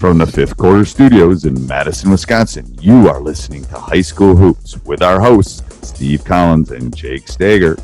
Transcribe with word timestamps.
From 0.00 0.16
the 0.16 0.26
fifth 0.26 0.56
quarter 0.56 0.86
studios 0.86 1.44
in 1.44 1.66
Madison, 1.66 2.10
Wisconsin, 2.10 2.74
you 2.80 3.10
are 3.10 3.20
listening 3.20 3.66
to 3.66 3.78
High 3.78 4.00
School 4.00 4.34
Hoops 4.34 4.82
with 4.86 5.02
our 5.02 5.20
hosts, 5.20 5.62
Steve 5.86 6.24
Collins 6.24 6.70
and 6.70 6.96
Jake 6.96 7.28
Stager. 7.28 7.76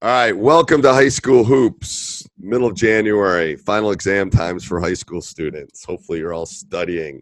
All 0.00 0.08
right, 0.08 0.34
welcome 0.34 0.80
to 0.80 0.90
High 0.90 1.10
School 1.10 1.44
Hoops. 1.44 2.26
Middle 2.38 2.66
of 2.66 2.74
January, 2.74 3.56
final 3.56 3.90
exam 3.90 4.30
times 4.30 4.64
for 4.64 4.80
high 4.80 4.94
school 4.94 5.20
students. 5.20 5.84
Hopefully, 5.84 6.20
you're 6.20 6.32
all 6.32 6.46
studying. 6.46 7.20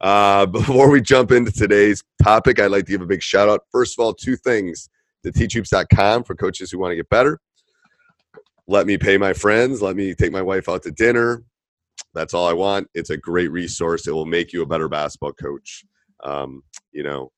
Uh, 0.00 0.46
before 0.58 0.88
we 0.88 1.00
jump 1.00 1.32
into 1.32 1.50
today's 1.50 2.04
topic, 2.22 2.60
I'd 2.60 2.70
like 2.70 2.84
to 2.84 2.92
give 2.92 3.02
a 3.02 3.06
big 3.06 3.22
shout 3.22 3.48
out. 3.48 3.62
First 3.72 3.98
of 3.98 4.04
all, 4.04 4.14
two 4.14 4.36
things 4.36 4.88
to 5.24 5.32
teachhoops.com 5.32 6.22
for 6.22 6.36
coaches 6.36 6.70
who 6.70 6.78
want 6.78 6.92
to 6.92 6.96
get 6.96 7.08
better. 7.08 7.40
Let 8.68 8.86
me 8.86 8.98
pay 8.98 9.18
my 9.18 9.32
friends. 9.32 9.82
Let 9.82 9.96
me 9.96 10.14
take 10.14 10.30
my 10.30 10.42
wife 10.42 10.68
out 10.68 10.84
to 10.84 10.92
dinner. 10.92 11.42
That's 12.14 12.34
all 12.34 12.46
I 12.46 12.52
want. 12.52 12.88
It's 12.94 13.10
a 13.10 13.16
great 13.16 13.50
resource. 13.50 14.06
It 14.06 14.12
will 14.12 14.26
make 14.26 14.52
you 14.52 14.62
a 14.62 14.66
better 14.66 14.88
basketball 14.88 15.32
coach. 15.32 15.84
Um, 16.24 16.62
you 16.92 17.02
know, 17.02 17.30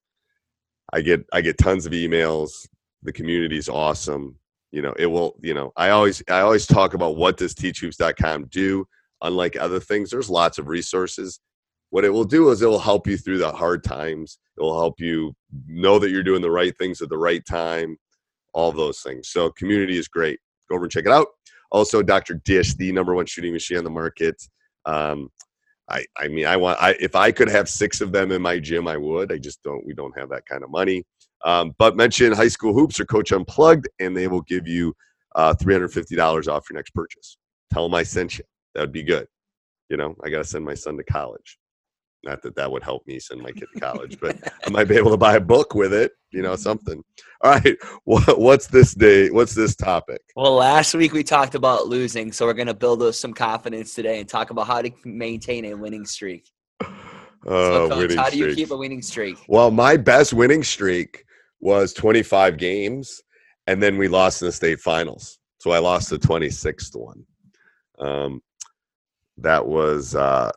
I 0.93 1.01
get 1.01 1.25
I 1.33 1.41
get 1.41 1.59
tons 1.59 1.87
of 1.87 1.93
emails. 1.93 2.51
The 3.03 3.13
community 3.13 3.57
is 3.57 3.69
awesome. 3.69 4.37
You 4.73 4.83
know, 4.83 4.95
it 4.99 5.07
will. 5.07 5.37
You 5.43 5.55
know, 5.55 5.73
I 5.77 5.91
always 5.91 6.23
I 6.29 6.41
always 6.41 6.67
talk 6.67 6.95
about 6.95 7.17
what 7.17 7.37
does 7.37 7.55
teachhoops.com 7.55 8.47
do. 8.47 8.87
Unlike 9.23 9.57
other 9.57 9.81
things, 9.81 10.11
there's 10.11 10.31
lots 10.31 10.59
of 10.59 10.69
resources. 10.69 11.41
What 11.91 12.05
it 12.05 12.11
will 12.11 12.25
do 12.25 12.51
is 12.51 12.63
it 12.63 12.67
will 12.67 12.79
help 12.79 13.07
you 13.07 13.17
through 13.17 13.39
the 13.39 13.51
hard 13.51 13.83
times. 13.85 14.39
It 14.57 14.63
will 14.63 14.79
help 14.79 15.01
you 15.01 15.35
know 15.67 15.99
that 15.99 16.11
you're 16.11 16.23
doing 16.23 16.41
the 16.41 16.51
right 16.51 16.77
things 16.79 17.03
at 17.03 17.09
the 17.09 17.19
right 17.19 17.45
time. 17.45 17.97
All 18.55 18.73
those 18.73 19.01
things. 19.01 19.29
So, 19.29 19.51
community 19.51 19.99
is 19.99 20.09
great. 20.09 20.39
Go 20.69 20.77
over 20.77 20.85
and 20.85 20.93
check 20.93 21.07
it 21.07 21.13
out. 21.13 21.27
Also, 21.71 22.03
Dr. 22.03 22.35
Dish, 22.45 22.75
the 22.75 22.93
number 22.93 23.15
one 23.15 23.27
shooting 23.27 23.53
machine 23.53 23.79
on 23.79 23.85
the 23.85 23.91
market. 23.91 24.43
Um, 24.85 25.31
I, 25.89 26.05
I 26.17 26.29
mean, 26.29 26.47
I 26.47 26.57
want. 26.57 26.81
I 26.81 26.97
if 27.01 27.15
I 27.17 27.33
could 27.33 27.49
have 27.49 27.69
six 27.69 28.01
of 28.01 28.13
them 28.13 28.31
in 28.31 28.41
my 28.41 28.59
gym, 28.59 28.87
I 28.87 28.97
would. 28.97 29.33
I 29.33 29.39
just 29.39 29.63
don't. 29.63 29.85
We 29.85 29.93
don't 29.93 30.17
have 30.19 30.31
that 30.31 30.47
kind 30.47 30.63
of 30.63 30.71
money. 30.71 31.05
Um, 31.45 31.75
but 31.79 31.97
mention 31.97 32.33
High 32.33 32.49
School 32.49 32.73
Hoops 32.75 33.01
or 33.01 33.07
Coach 33.07 33.33
Unplugged, 33.33 33.89
and 33.99 34.17
they 34.17 34.29
will 34.29 34.43
give 34.43 34.69
you 34.69 34.95
uh, 35.35 35.55
three 35.55 35.75
hundred 35.75 35.93
fifty 35.93 36.15
dollars 36.15 36.49
off 36.49 36.71
your 36.71 36.77
next 36.77 36.91
purchase. 36.91 37.37
Tell 37.73 37.85
them 37.85 37.95
I 37.95 38.05
sent 38.05 38.39
you. 38.39 38.45
That 38.75 38.83
would 38.83 38.93
be 38.93 39.03
good. 39.03 39.27
You 39.89 39.97
know, 39.97 40.15
I 40.25 40.31
got 40.31 40.39
to 40.39 40.45
send 40.45 40.65
my 40.65 40.75
son 40.75 40.97
to 40.97 41.05
college 41.05 41.59
not 42.23 42.43
that 42.43 42.55
that 42.57 42.71
would 42.71 42.83
help 42.83 43.07
me 43.07 43.19
send 43.19 43.41
my 43.41 43.51
kid 43.51 43.69
to 43.73 43.81
college, 43.81 44.19
but 44.21 44.37
I 44.67 44.71
might 44.71 44.89
be 44.89 44.97
able 44.97 45.11
to 45.11 45.17
buy 45.17 45.37
a 45.37 45.41
book 45.41 45.75
with 45.75 45.93
it, 45.93 46.13
you 46.31 46.43
know, 46.43 46.53
mm-hmm. 46.53 46.61
something. 46.61 47.03
All 47.43 47.53
right, 47.53 47.77
what, 48.05 48.39
what's 48.39 48.67
this 48.67 48.95
day? 48.95 49.31
What's 49.31 49.55
this 49.55 49.75
topic? 49.75 50.21
Well, 50.37 50.55
last 50.55 50.95
week 50.95 51.13
we 51.13 51.23
talked 51.23 51.55
about 51.55 51.87
losing, 51.89 52.33
so 52.33 52.47
we're 52.47 52.55
going 52.55 52.67
to 52.67 52.75
build 52.75 53.15
some 53.15 53.33
confidence 53.33 53.95
today 53.95 54.21
and 54.21 54.29
talk 54.29 54.51
about 54.51 54.67
how 54.67 54.83
to 54.83 54.91
maintain 55.05 55.65
a 55.67 55.75
winning 55.75 56.05
streak. 56.05 56.51
Oh, 56.83 56.89
so 57.47 57.87
uh, 57.87 57.89
coach, 57.89 58.15
how 58.15 58.29
do 58.29 58.37
you 58.37 58.45
streak. 58.45 58.57
keep 58.57 58.71
a 58.71 58.77
winning 58.77 59.03
streak? 59.03 59.39
Well, 59.49 59.71
my 59.71 59.97
best 59.97 60.35
winning 60.35 60.63
streak 60.63 61.25
was 61.61 61.95
25 61.95 62.59
games, 62.59 63.23
and 63.67 63.83
then 63.83 63.97
we 63.97 64.09
lost 64.09 64.43
in 64.43 64.47
the 64.47 64.53
state 64.53 64.81
finals. 64.81 65.39
So 65.59 65.71
I 65.71 65.79
lost 65.79 66.11
the 66.11 66.19
26th 66.19 66.97
one. 66.97 67.25
Um, 67.99 68.43
that 69.39 69.67
was 69.67 70.15
uh, 70.15 70.51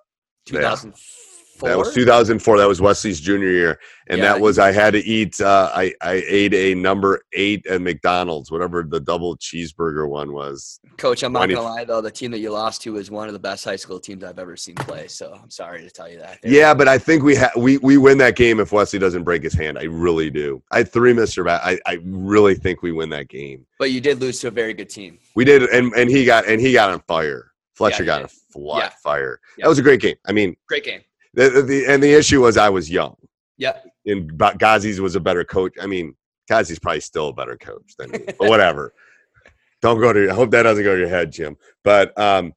2004. 0.45 1.32
Four? 1.55 1.69
That 1.69 1.77
was 1.77 1.93
2004. 1.93 2.57
That 2.57 2.67
was 2.67 2.81
Wesley's 2.81 3.19
junior 3.19 3.51
year, 3.51 3.79
and 4.07 4.17
yeah, 4.17 4.33
that 4.33 4.41
was 4.41 4.57
I 4.57 4.71
had 4.71 4.93
to 4.93 4.99
eat. 5.05 5.39
Uh, 5.39 5.69
I 5.71 5.93
I 6.01 6.23
ate 6.27 6.53
a 6.55 6.73
number 6.73 7.21
eight 7.33 7.67
at 7.67 7.79
McDonald's, 7.79 8.51
whatever 8.51 8.83
the 8.83 8.99
double 8.99 9.37
cheeseburger 9.37 10.09
one 10.09 10.33
was. 10.33 10.79
Coach, 10.97 11.23
I'm 11.23 11.31
20. 11.31 11.53
not 11.53 11.61
gonna 11.61 11.75
lie 11.75 11.83
though, 11.83 12.01
the 12.01 12.09
team 12.09 12.31
that 12.31 12.39
you 12.39 12.49
lost 12.49 12.81
to 12.83 12.97
is 12.97 13.11
one 13.11 13.27
of 13.27 13.33
the 13.33 13.39
best 13.39 13.63
high 13.63 13.75
school 13.75 13.99
teams 13.99 14.23
I've 14.23 14.39
ever 14.39 14.57
seen 14.57 14.73
play. 14.75 15.07
So 15.07 15.37
I'm 15.41 15.51
sorry 15.51 15.83
to 15.83 15.91
tell 15.91 16.09
you 16.09 16.17
that. 16.19 16.39
Yeah, 16.43 16.73
but 16.73 16.87
I 16.87 16.97
think 16.97 17.21
we 17.21 17.35
ha- 17.35 17.51
we 17.55 17.77
we 17.77 17.97
win 17.97 18.17
that 18.17 18.35
game 18.35 18.59
if 18.59 18.71
Wesley 18.71 18.97
doesn't 18.97 19.23
break 19.23 19.43
his 19.43 19.53
hand. 19.53 19.77
I 19.77 19.83
really 19.83 20.31
do. 20.31 20.63
I 20.71 20.83
three 20.83 21.13
Mister 21.13 21.43
Bat. 21.43 21.61
I 21.63 21.77
I 21.85 21.99
really 22.03 22.55
think 22.55 22.81
we 22.81 22.91
win 22.91 23.09
that 23.09 23.29
game. 23.29 23.63
But 23.77 23.91
you 23.91 24.01
did 24.01 24.19
lose 24.19 24.39
to 24.39 24.47
a 24.47 24.51
very 24.51 24.73
good 24.73 24.89
team. 24.89 25.19
We 25.35 25.45
did, 25.45 25.61
and 25.63 25.93
and 25.93 26.09
he 26.09 26.25
got 26.25 26.47
and 26.47 26.59
he 26.59 26.73
got 26.73 26.89
on 26.89 26.99
fire. 27.01 27.51
Fletcher 27.75 28.03
yeah, 28.03 28.07
got 28.07 28.23
a 28.23 28.27
flat 28.27 28.77
yeah. 28.77 28.89
fire. 29.03 29.39
That 29.59 29.67
was 29.67 29.77
a 29.77 29.81
great 29.83 30.01
game. 30.01 30.15
I 30.25 30.31
mean, 30.31 30.55
great 30.67 30.83
game 30.83 31.01
the, 31.33 31.61
the, 31.61 31.85
and 31.87 32.01
the 32.01 32.13
issue 32.13 32.41
was 32.41 32.57
I 32.57 32.69
was 32.69 32.89
young, 32.89 33.15
Yeah. 33.57 33.77
and 34.05 34.31
Ghazi's 34.33 34.99
was 35.01 35.15
a 35.15 35.19
better 35.19 35.43
coach. 35.43 35.73
I 35.81 35.85
mean, 35.87 36.15
Ghazi's 36.49 36.79
probably 36.79 36.99
still 37.01 37.29
a 37.29 37.33
better 37.33 37.57
coach 37.57 37.93
than 37.97 38.11
me, 38.11 38.19
but 38.25 38.49
whatever. 38.49 38.93
Don't 39.81 39.99
go 39.99 40.13
to. 40.13 40.29
I 40.29 40.33
hope 40.33 40.51
that 40.51 40.63
doesn't 40.63 40.83
go 40.83 40.93
to 40.93 40.99
your 40.99 41.09
head, 41.09 41.31
Jim. 41.31 41.57
But 41.83 42.17
um, 42.17 42.53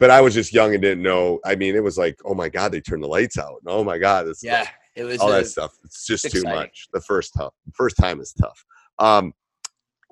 but 0.00 0.10
I 0.10 0.20
was 0.20 0.34
just 0.34 0.52
young 0.52 0.72
and 0.72 0.82
didn't 0.82 1.02
know. 1.04 1.38
I 1.44 1.54
mean, 1.54 1.76
it 1.76 1.82
was 1.84 1.96
like, 1.96 2.18
oh 2.24 2.34
my 2.34 2.48
god, 2.48 2.72
they 2.72 2.80
turned 2.80 3.02
the 3.02 3.08
lights 3.08 3.38
out. 3.38 3.60
And, 3.64 3.68
oh 3.68 3.84
my 3.84 3.98
god, 3.98 4.26
this 4.26 4.42
Yeah. 4.42 4.66
It 4.96 5.04
was 5.04 5.18
all 5.20 5.30
a- 5.32 5.36
that 5.38 5.46
stuff. 5.46 5.72
It's 5.84 6.04
just 6.06 6.24
it's 6.24 6.34
too 6.34 6.40
exciting. 6.40 6.58
much. 6.60 6.88
The 6.92 7.00
first 7.00 7.32
tough, 7.36 7.54
first 7.74 7.96
time 7.96 8.20
is 8.20 8.32
tough. 8.32 8.64
Um, 8.98 9.32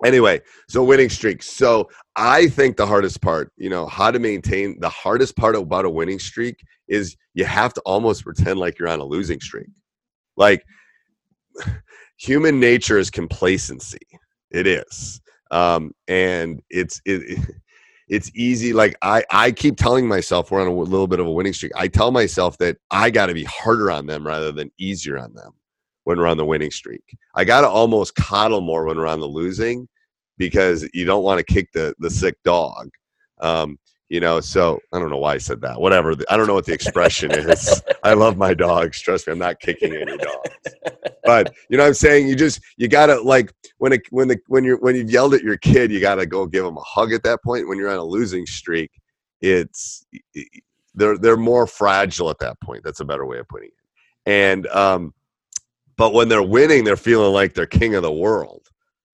anyway, 0.04 0.40
so 0.68 0.82
winning 0.84 1.08
streak. 1.08 1.42
So 1.42 1.88
I 2.16 2.48
think 2.48 2.76
the 2.76 2.86
hardest 2.86 3.20
part, 3.22 3.52
you 3.56 3.70
know, 3.70 3.86
how 3.86 4.10
to 4.10 4.18
maintain 4.18 4.78
the 4.80 4.88
hardest 4.88 5.36
part 5.36 5.56
about 5.56 5.84
a 5.84 5.90
winning 5.90 6.18
streak 6.18 6.56
is 6.88 7.16
you 7.34 7.44
have 7.44 7.72
to 7.74 7.80
almost 7.82 8.24
pretend 8.24 8.58
like 8.58 8.78
you're 8.78 8.88
on 8.88 9.00
a 9.00 9.04
losing 9.04 9.40
streak. 9.40 9.70
Like 10.36 10.64
human 12.18 12.60
nature 12.60 12.98
is 12.98 13.10
complacency. 13.10 14.06
It 14.50 14.66
is, 14.66 15.20
um, 15.50 15.92
and 16.08 16.60
it's 16.70 17.00
it. 17.04 17.38
It's 18.08 18.30
easy. 18.34 18.74
Like 18.74 18.94
I, 19.00 19.24
I 19.30 19.52
keep 19.52 19.78
telling 19.78 20.06
myself 20.06 20.50
we're 20.50 20.60
on 20.60 20.66
a 20.66 20.74
little 20.74 21.06
bit 21.06 21.18
of 21.18 21.26
a 21.26 21.32
winning 21.32 21.54
streak. 21.54 21.72
I 21.74 21.88
tell 21.88 22.10
myself 22.10 22.58
that 22.58 22.76
I 22.90 23.08
got 23.08 23.26
to 23.26 23.32
be 23.34 23.44
harder 23.44 23.90
on 23.90 24.04
them 24.04 24.26
rather 24.26 24.52
than 24.52 24.70
easier 24.76 25.16
on 25.16 25.32
them 25.32 25.52
when 26.04 26.18
we're 26.18 26.26
on 26.26 26.36
the 26.36 26.44
winning 26.44 26.70
streak. 26.70 27.16
I 27.34 27.44
got 27.44 27.62
to 27.62 27.68
almost 27.68 28.14
coddle 28.14 28.60
more 28.60 28.84
when 28.84 28.98
we're 28.98 29.06
on 29.06 29.20
the 29.20 29.26
losing 29.26 29.88
because 30.42 30.88
you 30.92 31.04
don't 31.04 31.22
want 31.22 31.38
to 31.38 31.44
kick 31.44 31.70
the 31.72 31.94
the 32.00 32.10
sick 32.10 32.36
dog. 32.42 32.90
Um, 33.40 33.78
you 34.08 34.18
know, 34.18 34.40
so 34.40 34.80
I 34.92 34.98
don't 34.98 35.08
know 35.08 35.18
why 35.18 35.34
I 35.34 35.38
said 35.38 35.60
that. 35.60 35.80
Whatever. 35.80 36.14
I 36.28 36.36
don't 36.36 36.46
know 36.46 36.54
what 36.54 36.66
the 36.66 36.74
expression 36.74 37.30
is. 37.30 37.80
I 38.02 38.14
love 38.14 38.36
my 38.36 38.52
dogs. 38.52 39.00
Trust 39.00 39.26
me, 39.26 39.32
I'm 39.32 39.38
not 39.38 39.60
kicking 39.60 39.94
any 39.94 40.16
dogs. 40.18 40.50
But 41.24 41.54
you 41.70 41.76
know 41.76 41.84
what 41.84 41.88
I'm 41.88 41.94
saying? 41.94 42.28
You 42.28 42.34
just 42.34 42.60
you 42.76 42.88
gotta 42.88 43.20
like 43.20 43.54
when 43.78 43.92
it 43.92 44.02
when 44.10 44.26
the 44.26 44.38
when 44.48 44.64
you're 44.64 44.78
when 44.78 44.96
you've 44.96 45.10
yelled 45.10 45.34
at 45.34 45.42
your 45.42 45.56
kid, 45.56 45.92
you 45.92 46.00
gotta 46.00 46.26
go 46.26 46.44
give 46.46 46.64
them 46.64 46.76
a 46.76 46.82
hug 46.82 47.12
at 47.12 47.22
that 47.22 47.42
point. 47.44 47.68
When 47.68 47.78
you're 47.78 47.90
on 47.90 47.98
a 47.98 48.04
losing 48.04 48.46
streak, 48.46 48.90
it's 49.40 50.04
they're 50.94 51.16
they're 51.16 51.36
more 51.36 51.68
fragile 51.68 52.30
at 52.30 52.40
that 52.40 52.60
point. 52.60 52.82
That's 52.82 53.00
a 53.00 53.04
better 53.04 53.24
way 53.24 53.38
of 53.38 53.48
putting 53.48 53.68
it. 53.68 53.74
And 54.26 54.66
um, 54.66 55.14
but 55.96 56.12
when 56.12 56.28
they're 56.28 56.42
winning, 56.42 56.84
they're 56.84 56.96
feeling 56.96 57.32
like 57.32 57.54
they're 57.54 57.66
king 57.66 57.94
of 57.94 58.02
the 58.02 58.12
world. 58.12 58.68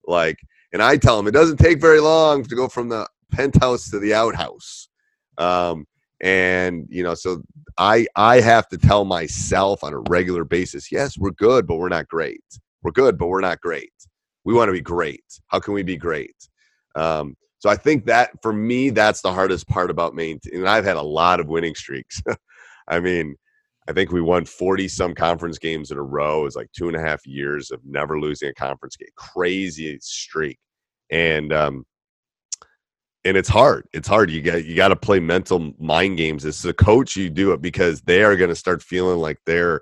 Like, 0.07 0.39
and 0.73 0.83
I 0.83 0.97
tell 0.97 1.17
them 1.17 1.27
it 1.27 1.33
doesn't 1.33 1.59
take 1.59 1.81
very 1.81 2.01
long 2.01 2.45
to 2.45 2.55
go 2.55 2.69
from 2.69 2.89
the 2.89 3.09
penthouse 3.31 3.91
to 3.91 3.99
the 3.99 4.15
outhouse. 4.15 4.89
Um, 5.37 5.87
and 6.21 6.87
you 6.91 7.03
know, 7.03 7.15
so 7.15 7.43
I 7.79 8.07
I 8.17 8.41
have 8.41 8.69
to 8.69 8.79
tell 8.79 9.05
myself 9.05 9.85
on 9.85 9.93
a 9.93 10.01
regular 10.09 10.45
basis, 10.45 10.91
yes, 10.91 11.17
we're 11.17 11.31
good, 11.31 11.67
but 11.67 11.77
we're 11.77 11.89
not 11.89 12.09
great. 12.09 12.43
We're 12.83 12.93
good, 12.93 13.19
but 13.19 13.29
we're 13.29 13.41
not 13.41 13.61
great. 13.61 13.93
We 14.45 14.55
want 14.55 14.69
to 14.69 14.73
be 14.73 14.81
great. 14.81 15.25
How 15.49 15.61
can 15.61 15.75
we 15.75 15.83
be 15.83 15.97
great? 15.97 16.35
Um, 16.95 17.37
so 17.59 17.69
I 17.69 17.77
think 17.77 18.07
that 18.07 18.31
for 18.43 18.53
me, 18.53 18.91
that's 18.91 19.21
the 19.21 19.33
hardest 19.33 19.69
part 19.69 19.91
about 19.91 20.15
maintaining. 20.15 20.61
And 20.61 20.69
I've 20.69 20.85
had 20.85 20.97
a 20.97 21.03
lot 21.03 21.41
of 21.41 21.49
winning 21.49 21.75
streaks. 21.75 22.23
I 22.89 23.01
mean, 23.01 23.37
I 23.89 23.93
think 23.93 24.13
we 24.13 24.21
won 24.21 24.45
40 24.45 24.87
some 24.87 25.15
conference 25.15 25.59
games 25.59 25.91
in 25.91 25.97
a 25.97 26.03
row. 26.03 26.43
It 26.43 26.45
was 26.45 26.57
like 26.57 26.71
two 26.73 26.89
and 26.89 26.97
a 26.97 27.01
half 27.01 27.27
years 27.27 27.71
of 27.71 27.81
never 27.85 28.21
losing 28.21 28.51
a 28.51 28.55
conference 28.55 28.97
game. 28.97 29.09
Crazy 29.17 29.99
streak. 30.01 30.59
And 31.11 31.53
um 31.55 31.87
and 33.25 33.37
it's 33.37 33.49
hard. 33.49 33.87
It's 33.95 34.07
hard. 34.07 34.31
You 34.31 34.43
got 34.43 34.65
you 34.65 34.77
got 34.77 34.89
to 34.89 34.97
play 34.97 35.21
mental 35.21 35.73
mind 35.79 36.19
games. 36.19 36.45
As 36.45 36.65
a 36.65 36.73
coach, 36.73 37.17
you 37.17 37.31
do 37.31 37.53
it 37.53 37.63
because 37.63 38.03
they 38.03 38.23
are 38.23 38.37
going 38.37 38.51
to 38.51 38.55
start 38.55 38.83
feeling 38.83 39.19
like 39.19 39.39
they're, 39.45 39.81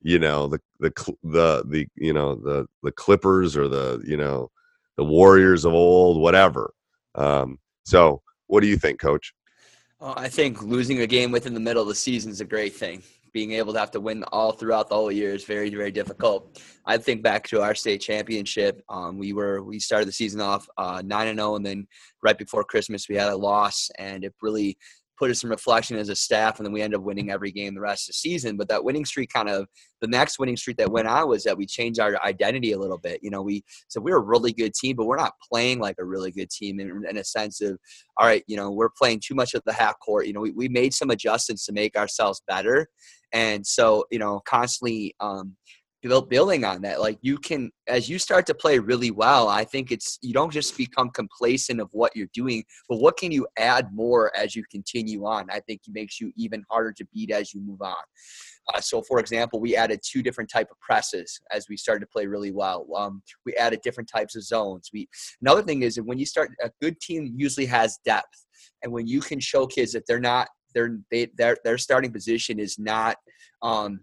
you 0.00 0.18
know, 0.18 0.46
the 0.48 0.60
the 0.80 0.90
the 1.22 1.64
the 1.68 1.86
you 1.96 2.12
know 2.12 2.36
the 2.36 2.66
the 2.82 2.92
Clippers 2.92 3.56
or 3.56 3.68
the 3.68 4.02
you 4.06 4.16
know 4.16 4.50
the 4.96 5.04
Warriors 5.04 5.64
of 5.64 5.74
old, 5.74 6.20
whatever. 6.20 6.72
Um, 7.14 7.58
so, 7.84 8.22
what 8.46 8.60
do 8.60 8.68
you 8.68 8.76
think, 8.76 9.00
Coach? 9.00 9.34
Well, 10.00 10.14
I 10.16 10.28
think 10.28 10.62
losing 10.62 11.00
a 11.00 11.06
game 11.06 11.30
within 11.30 11.54
the 11.54 11.60
middle 11.60 11.82
of 11.82 11.88
the 11.88 11.94
season 11.94 12.30
is 12.30 12.40
a 12.40 12.44
great 12.44 12.74
thing 12.74 13.02
being 13.38 13.52
able 13.52 13.72
to 13.72 13.78
have 13.78 13.92
to 13.92 14.00
win 14.00 14.24
all 14.32 14.50
throughout 14.50 14.88
the 14.88 14.96
whole 14.96 15.12
year 15.12 15.32
is 15.32 15.44
very 15.44 15.70
very 15.70 15.92
difficult. 15.92 16.60
I 16.84 16.96
think 16.98 17.22
back 17.22 17.46
to 17.50 17.62
our 17.62 17.72
state 17.72 18.00
championship. 18.00 18.82
Um, 18.88 19.16
we 19.16 19.32
were 19.32 19.62
we 19.62 19.78
started 19.78 20.08
the 20.08 20.18
season 20.22 20.40
off 20.40 20.68
uh, 20.76 21.02
nine 21.04 21.28
and 21.28 21.38
zero, 21.38 21.52
oh, 21.52 21.54
and 21.54 21.64
then 21.64 21.86
right 22.20 22.36
before 22.36 22.64
Christmas 22.64 23.08
we 23.08 23.14
had 23.14 23.28
a 23.28 23.36
loss, 23.36 23.90
and 23.96 24.24
it 24.24 24.34
really 24.42 24.76
put 25.18 25.30
us 25.30 25.42
in 25.42 25.50
reflection 25.50 25.96
as 25.96 26.08
a 26.08 26.16
staff, 26.16 26.58
and 26.58 26.66
then 26.66 26.72
we 26.72 26.82
end 26.82 26.94
up 26.94 27.02
winning 27.02 27.30
every 27.30 27.50
game 27.50 27.74
the 27.74 27.80
rest 27.80 28.04
of 28.04 28.12
the 28.12 28.18
season. 28.18 28.56
But 28.56 28.68
that 28.68 28.84
winning 28.84 29.04
streak 29.04 29.32
kind 29.32 29.48
of 29.48 29.66
the 30.00 30.06
next 30.06 30.38
winning 30.38 30.56
streak 30.56 30.76
that 30.76 30.90
went 30.90 31.08
on 31.08 31.28
was 31.28 31.44
that 31.44 31.56
we 31.56 31.66
changed 31.66 32.00
our 32.00 32.16
identity 32.24 32.72
a 32.72 32.78
little 32.78 32.98
bit. 32.98 33.20
You 33.22 33.30
know, 33.30 33.42
we 33.42 33.64
so 33.88 34.00
we're 34.00 34.16
a 34.16 34.20
really 34.20 34.52
good 34.52 34.74
team, 34.74 34.96
but 34.96 35.06
we're 35.06 35.16
not 35.16 35.34
playing 35.50 35.80
like 35.80 35.96
a 35.98 36.04
really 36.04 36.30
good 36.30 36.50
team 36.50 36.80
in, 36.80 37.04
in 37.08 37.16
a 37.16 37.24
sense 37.24 37.60
of 37.60 37.78
all 38.16 38.26
right, 38.26 38.44
you 38.46 38.56
know, 38.56 38.70
we're 38.70 38.90
playing 38.96 39.20
too 39.24 39.34
much 39.34 39.54
of 39.54 39.62
the 39.66 39.72
half 39.72 39.98
court. 40.00 40.26
You 40.26 40.32
know, 40.32 40.40
we, 40.40 40.52
we 40.52 40.68
made 40.68 40.94
some 40.94 41.10
adjustments 41.10 41.66
to 41.66 41.72
make 41.72 41.96
ourselves 41.96 42.42
better. 42.46 42.88
And 43.32 43.66
so, 43.66 44.04
you 44.10 44.18
know, 44.18 44.40
constantly 44.46 45.14
um, 45.20 45.56
building 46.28 46.64
on 46.64 46.80
that 46.80 47.00
like 47.00 47.18
you 47.22 47.36
can 47.36 47.70
as 47.88 48.08
you 48.08 48.18
start 48.18 48.46
to 48.46 48.54
play 48.54 48.78
really 48.78 49.10
well 49.10 49.48
i 49.48 49.64
think 49.64 49.90
it's 49.90 50.18
you 50.22 50.32
don't 50.32 50.52
just 50.52 50.76
become 50.76 51.10
complacent 51.10 51.80
of 51.80 51.88
what 51.90 52.14
you're 52.14 52.28
doing 52.32 52.62
but 52.88 52.98
what 52.98 53.16
can 53.16 53.32
you 53.32 53.46
add 53.56 53.92
more 53.92 54.34
as 54.36 54.54
you 54.56 54.62
continue 54.70 55.26
on? 55.26 55.46
I 55.50 55.60
think 55.60 55.82
it 55.86 55.92
makes 55.92 56.20
you 56.20 56.32
even 56.36 56.64
harder 56.70 56.92
to 56.92 57.06
beat 57.12 57.30
as 57.30 57.52
you 57.52 57.60
move 57.60 57.82
on. 57.82 57.94
Uh, 58.72 58.80
so 58.80 59.02
for 59.02 59.18
example 59.18 59.60
we 59.60 59.76
added 59.76 60.00
two 60.02 60.22
different 60.22 60.50
type 60.50 60.68
of 60.70 60.78
presses 60.80 61.40
as 61.52 61.66
we 61.68 61.76
started 61.76 62.00
to 62.00 62.06
play 62.06 62.26
really 62.26 62.52
well. 62.52 62.86
Um, 62.96 63.22
we 63.46 63.54
added 63.54 63.80
different 63.82 64.10
types 64.10 64.36
of 64.36 64.42
zones. 64.42 64.90
We 64.92 65.08
another 65.40 65.62
thing 65.62 65.82
is 65.82 65.96
that 65.96 66.04
when 66.04 66.18
you 66.18 66.26
start 66.26 66.50
a 66.62 66.70
good 66.80 67.00
team 67.00 67.34
usually 67.36 67.66
has 67.66 67.98
depth 68.04 68.46
and 68.82 68.92
when 68.92 69.06
you 69.06 69.20
can 69.20 69.40
show 69.40 69.66
kids 69.66 69.92
that 69.92 70.04
they're 70.06 70.20
not 70.20 70.48
their 70.74 70.98
they, 71.10 71.28
their 71.36 71.56
their 71.64 71.78
starting 71.78 72.12
position 72.12 72.58
is 72.58 72.78
not 72.78 73.16
um, 73.62 74.00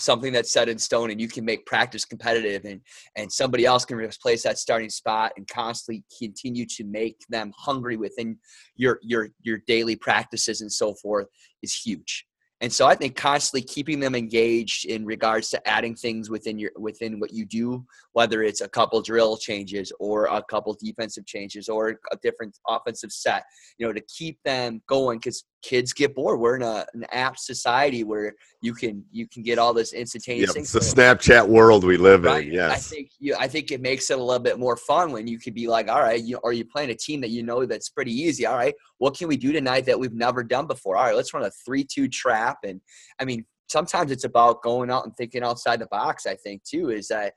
something 0.00 0.32
that's 0.32 0.52
set 0.52 0.68
in 0.68 0.78
stone 0.78 1.10
and 1.10 1.20
you 1.20 1.28
can 1.28 1.44
make 1.44 1.66
practice 1.66 2.04
competitive 2.04 2.64
and 2.64 2.80
and 3.16 3.30
somebody 3.30 3.64
else 3.66 3.84
can 3.84 3.96
replace 3.96 4.42
that 4.42 4.58
starting 4.58 4.90
spot 4.90 5.32
and 5.36 5.46
constantly 5.48 6.02
continue 6.18 6.66
to 6.66 6.84
make 6.84 7.16
them 7.28 7.52
hungry 7.56 7.96
within 7.96 8.38
your 8.76 8.98
your 9.02 9.28
your 9.42 9.58
daily 9.66 9.96
practices 9.96 10.60
and 10.60 10.72
so 10.72 10.94
forth 10.94 11.26
is 11.62 11.74
huge. 11.74 12.26
And 12.62 12.70
so 12.70 12.86
i 12.86 12.94
think 12.94 13.16
constantly 13.16 13.66
keeping 13.66 14.00
them 14.00 14.14
engaged 14.14 14.84
in 14.84 15.06
regards 15.06 15.48
to 15.50 15.68
adding 15.68 15.94
things 15.94 16.28
within 16.28 16.58
your 16.58 16.72
within 16.78 17.18
what 17.18 17.32
you 17.32 17.46
do 17.46 17.86
whether 18.12 18.42
it's 18.42 18.60
a 18.60 18.68
couple 18.68 19.00
drill 19.00 19.38
changes 19.38 19.90
or 19.98 20.26
a 20.26 20.42
couple 20.42 20.76
defensive 20.78 21.24
changes 21.24 21.70
or 21.70 21.98
a 22.12 22.16
different 22.22 22.58
offensive 22.68 23.12
set 23.12 23.44
you 23.78 23.86
know 23.86 23.94
to 23.94 24.02
keep 24.18 24.38
them 24.44 24.82
going 24.86 25.18
because 25.18 25.44
kids 25.62 25.92
get 25.92 26.14
bored. 26.14 26.40
We're 26.40 26.56
in 26.56 26.62
a, 26.62 26.86
an 26.94 27.04
app 27.12 27.38
society 27.38 28.04
where 28.04 28.34
you 28.60 28.74
can 28.74 29.04
you 29.10 29.28
can 29.28 29.42
get 29.42 29.58
all 29.58 29.72
this 29.72 29.92
instantaneous 29.92 30.54
yep, 30.54 30.56
it's 30.56 30.72
the 30.72 30.80
snapchat 30.80 31.46
world 31.46 31.84
we 31.84 31.96
live 31.96 32.24
right? 32.24 32.46
in 32.46 32.52
yes. 32.52 32.72
i 32.72 32.76
think 32.76 33.10
you 33.18 33.34
i 33.38 33.46
think 33.46 33.70
it 33.70 33.80
makes 33.80 34.10
it 34.10 34.18
a 34.18 34.22
little 34.22 34.42
bit 34.42 34.58
more 34.58 34.76
fun 34.76 35.12
when 35.12 35.26
you 35.26 35.38
could 35.38 35.54
be 35.54 35.66
like 35.66 35.88
all 35.88 36.00
right 36.00 36.22
you 36.22 36.38
are 36.44 36.52
you 36.52 36.64
playing 36.64 36.90
a 36.90 36.94
team 36.94 37.22
that 37.22 37.30
you 37.30 37.42
know 37.42 37.64
that's 37.64 37.88
pretty 37.88 38.12
easy? 38.12 38.46
All 38.46 38.56
right 38.56 38.74
what 38.98 39.16
can 39.16 39.28
we 39.28 39.36
do 39.36 39.52
tonight 39.52 39.86
that 39.86 39.98
we've 39.98 40.12
never 40.12 40.42
done 40.42 40.66
before? 40.66 40.96
All 40.96 41.04
right 41.04 41.16
let's 41.16 41.32
run 41.32 41.44
a 41.44 41.50
3-2 41.68 42.10
trap. 42.12 42.58
And 42.64 42.80
i 43.18 43.24
mean 43.24 43.44
sometimes 43.68 44.10
it's 44.10 44.24
about 44.24 44.62
going 44.62 44.90
out 44.90 45.04
and 45.04 45.16
thinking 45.16 45.44
outside 45.44 45.80
the 45.80 45.86
box 45.86 46.26
i 46.26 46.34
think 46.34 46.62
too 46.64 46.90
is 46.90 47.06
that 47.06 47.34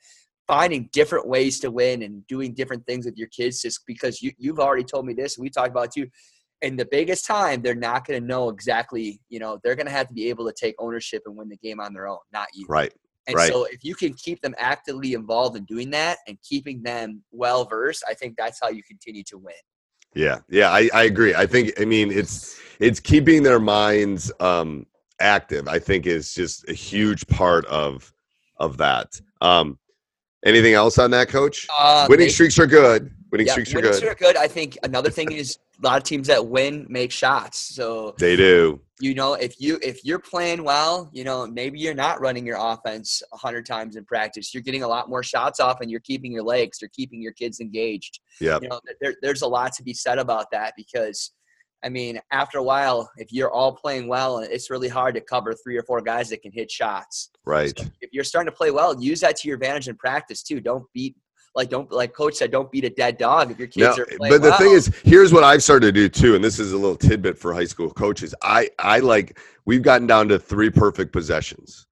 finding 0.48 0.90
different 0.92 1.28
ways 1.28 1.60
to 1.60 1.72
win 1.72 2.04
and 2.04 2.26
doing 2.28 2.54
different 2.54 2.86
things 2.86 3.06
with 3.06 3.16
your 3.16 3.30
kids 3.30 3.62
just 3.62 3.82
because 3.88 4.22
you, 4.22 4.32
you've 4.38 4.60
already 4.60 4.84
told 4.84 5.06
me 5.06 5.14
this 5.14 5.38
and 5.38 5.44
we 5.44 5.50
talked 5.50 5.70
about 5.70 5.92
too 5.94 6.08
in 6.64 6.76
the 6.76 6.86
biggest 6.86 7.26
time 7.26 7.62
they're 7.62 7.76
not 7.76 8.06
going 8.06 8.20
to 8.20 8.26
know 8.26 8.50
exactly 8.50 9.20
you 9.30 9.40
know 9.40 9.60
they're 9.64 9.76
going 9.76 9.86
to 9.86 9.92
have 9.92 10.08
to 10.08 10.14
be 10.14 10.30
able 10.30 10.46
to 10.46 10.54
take 10.54 10.74
ownership 10.80 11.22
and 11.26 11.36
win 11.36 11.50
the 11.50 11.58
game 11.58 11.80
on 11.80 11.94
their 11.94 12.08
own 12.08 12.18
not 12.32 12.48
you 12.54 12.66
right 12.68 12.94
and 13.28 13.36
right. 13.36 13.52
so 13.52 13.66
if 13.66 13.84
you 13.84 13.94
can 13.94 14.14
keep 14.14 14.42
them 14.42 14.56
actively 14.58 15.14
involved 15.14 15.56
in 15.56 15.64
doing 15.66 15.90
that 15.90 16.18
and 16.28 16.38
keeping 16.42 16.82
them 16.82 17.22
well 17.32 17.66
versed 17.66 18.04
i 18.10 18.14
think 18.14 18.36
that's 18.38 18.60
how 18.62 18.70
you 18.70 18.82
continue 18.84 19.24
to 19.24 19.38
win 19.38 19.54
yeah 20.16 20.40
yeah 20.50 20.72
I, 20.72 20.90
I 20.94 21.04
agree 21.04 21.36
i 21.36 21.46
think 21.46 21.80
i 21.80 21.86
mean 21.86 22.12
it's 22.12 22.60
it's 22.80 23.00
keeping 23.00 23.44
their 23.44 23.60
minds 23.60 24.32
um 24.40 24.86
active 25.20 25.68
i 25.68 25.80
think 25.80 26.08
is 26.08 26.34
just 26.34 26.68
a 26.70 26.74
huge 26.74 27.28
part 27.28 27.66
of 27.66 28.12
of 28.58 28.78
that 28.78 29.20
um 29.42 29.78
Anything 30.46 30.74
else 30.74 30.98
on 31.00 31.12
that, 31.12 31.30
Coach? 31.30 31.68
Uh, 31.78 32.06
winning 32.10 32.30
streaks 32.30 32.60
are 32.60 32.68
good. 32.68 33.12
Winning 33.34 33.48
yeah, 33.48 33.54
streaks 33.54 33.74
are 33.74 33.82
good. 33.82 34.04
Are 34.04 34.14
good. 34.14 34.38
I 34.38 34.48
think 34.48 34.78
another 34.84 35.10
thing 35.10 35.32
is 35.32 35.58
a 35.84 35.88
lot 35.88 35.98
of 35.98 36.04
teams 36.04 36.28
that 36.28 36.46
win 36.46 36.86
make 36.88 37.12
shots. 37.12 37.58
So 37.58 38.14
they 38.20 38.36
do. 38.36 38.80
You 39.00 39.16
know, 39.16 39.34
if 39.34 39.60
you 39.60 39.80
if 39.82 40.06
you're 40.06 40.20
playing 40.20 40.64
well, 40.64 41.10
you 41.12 41.24
know 41.24 41.48
maybe 41.48 41.80
you're 41.80 41.96
not 41.96 42.22
running 42.22 42.46
your 42.46 42.58
offense 42.60 43.24
hundred 43.34 43.66
times 43.66 43.96
in 43.96 44.06
practice. 44.06 44.54
You're 44.54 44.62
getting 44.62 44.84
a 44.84 44.88
lot 44.88 45.10
more 45.10 45.24
shots 45.24 45.60
off, 45.60 45.82
and 45.82 45.90
you're 45.90 46.00
keeping 46.02 46.32
your 46.32 46.44
legs. 46.44 46.78
You're 46.80 46.92
keeping 46.96 47.24
your 47.24 47.32
kids 47.32 47.60
engaged. 47.60 48.20
Yeah. 48.40 48.60
You 48.62 48.70
know, 48.70 48.80
there, 49.02 49.16
there's 49.24 49.42
a 49.42 49.48
lot 49.48 49.74
to 49.78 49.84
be 49.84 49.96
said 49.96 50.20
about 50.20 50.52
that 50.52 50.74
because 50.78 51.32
I 51.84 51.90
mean, 51.90 52.20
after 52.32 52.60
a 52.60 52.64
while, 52.64 53.10
if 53.18 53.34
you're 53.34 53.52
all 53.52 53.74
playing 53.74 54.08
well, 54.08 54.38
it's 54.38 54.70
really 54.70 54.90
hard 54.90 55.16
to 55.16 55.22
cover 55.22 55.54
three 55.54 55.76
or 55.76 55.84
four 55.84 56.02
guys 56.02 56.30
that 56.30 56.44
can 56.44 56.52
hit 56.52 56.70
shots. 56.70 57.32
Right. 57.46 57.78
So 57.78 57.86
if 58.00 58.12
you're 58.14 58.24
starting 58.24 58.52
to 58.52 58.56
play 58.56 58.70
well, 58.70 59.02
use 59.02 59.20
that 59.22 59.38
to 59.38 59.48
your 59.48 59.56
advantage 59.56 59.90
in 59.90 59.96
practice 59.96 60.44
too. 60.44 60.62
Don't 60.62 60.86
beat 60.94 61.16
like 61.56 61.70
don't 61.70 61.92
like 61.92 62.14
coach 62.14 62.36
said 62.36 62.52
don't 62.52 62.72
beat 62.72 62.84
a 62.84 62.90
dead 62.90 63.18
dog 63.18 63.52
if 63.52 63.60
your 63.60 63.68
kids 63.68 63.98
are 64.00 64.06
playing 64.06 64.34
but 64.34 64.42
the 64.42 64.50
well. 64.50 64.58
thing 64.58 64.72
is 64.72 64.88
here's 65.04 65.32
what 65.32 65.44
i've 65.44 65.62
started 65.62 65.88
to 65.88 65.92
do 65.92 66.10
too 66.10 66.36
and 66.36 66.44
this 66.44 66.60
is 66.60 66.72
a 66.72 66.78
little 66.78 66.96
tidbit 66.96 67.38
for 67.38 67.54
high 67.54 67.66
school 67.66 67.90
coaches 67.90 68.34
i 68.42 68.70
i 68.80 69.00
like 69.00 69.40
we've 69.66 69.84
gotten 69.84 70.08
down 70.08 70.28
to 70.28 70.40
three 70.40 70.70
perfect 70.70 71.12
possessions 71.12 71.88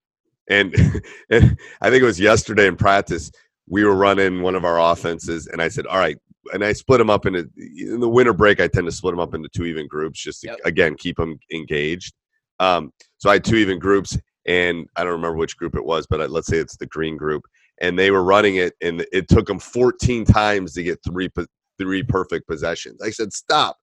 and, 0.50 0.74
and 1.30 1.58
i 1.82 1.90
think 1.90 2.02
it 2.02 2.06
was 2.06 2.20
yesterday 2.20 2.68
in 2.68 2.76
practice 2.76 3.32
we 3.70 3.84
were 3.84 3.96
running 3.96 4.42
one 4.42 4.56
of 4.56 4.66
our 4.66 4.80
offenses 4.92 5.48
and 5.48 5.62
i 5.62 5.68
said 5.68 5.86
all 5.86 6.00
right 6.00 6.18
and 6.54 6.64
I 6.64 6.74
split 6.74 7.00
them 7.00 7.10
up 7.10 7.26
into 7.26 7.50
in 7.56 8.00
the 8.00 8.10
winter 8.10 8.34
break. 8.34 8.60
I 8.60 8.68
tend 8.68 8.86
to 8.88 8.92
split 8.92 9.14
them 9.14 9.20
up 9.20 9.34
into 9.34 9.50
two 9.50 9.66
even 9.66 9.88
groups, 9.88 10.22
just 10.22 10.42
to 10.42 10.48
yep. 10.48 10.60
again 10.66 10.96
keep 10.96 11.18
them 11.18 11.38
engaged. 11.54 12.14
Um, 12.60 12.92
so 13.18 13.30
I 13.30 13.34
had 13.34 13.44
two 13.44 13.58
even 13.58 13.80
groups, 13.80 14.18
and 14.46 14.88
I 14.96 15.04
don't 15.04 15.14
remember 15.14 15.38
which 15.38 15.58
group 15.58 15.76
it 15.76 15.86
was, 15.86 16.08
but 16.10 16.22
I, 16.22 16.26
let's 16.26 16.48
say 16.48 16.58
it's 16.58 16.78
the 16.78 16.88
green 16.88 17.18
group, 17.18 17.44
and 17.82 18.00
they 18.00 18.12
were 18.12 18.24
running 18.24 18.56
it, 18.56 18.74
and 18.82 19.06
it 19.12 19.28
took 19.28 19.48
them 19.48 19.60
14 19.60 20.24
times 20.24 20.74
to 20.74 20.84
get 20.84 21.00
three 21.06 21.30
three 21.78 22.04
perfect 22.04 22.48
possessions. 22.48 23.02
I 23.02 23.10
said, 23.10 23.34
"Stop! 23.34 23.78